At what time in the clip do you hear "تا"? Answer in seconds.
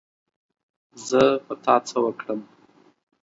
1.63-1.75